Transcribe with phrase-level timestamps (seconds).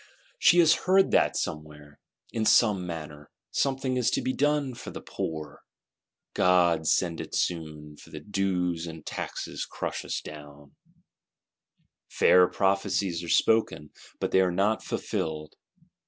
[0.39, 1.97] She has heard that some_where_,
[2.33, 5.61] in some manner, some_thing_ is to be done for the poor:
[6.33, 12.47] 'God send it soon; for the dues and taxes crush us down (nous écrasent)!' Fair
[12.47, 15.53] prophecies are spoken, but they are not fulfilled.